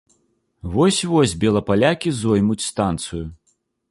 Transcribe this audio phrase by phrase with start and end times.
[0.75, 3.23] Вось-вось белапалякі зоймуць станцыю.